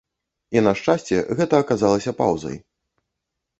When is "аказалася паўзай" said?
1.65-2.57